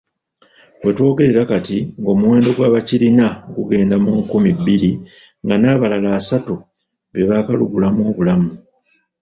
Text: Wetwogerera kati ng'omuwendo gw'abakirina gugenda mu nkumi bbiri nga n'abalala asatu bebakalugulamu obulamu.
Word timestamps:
Wetwogerera 0.83 1.43
kati 1.51 1.77
ng'omuwendo 1.99 2.49
gw'abakirina 2.57 3.25
gugenda 3.55 3.95
mu 4.03 4.11
nkumi 4.21 4.49
bbiri 4.57 4.91
nga 5.45 5.55
n'abalala 5.57 6.09
asatu 6.19 6.53
bebakalugulamu 7.13 8.01
obulamu. 8.09 8.49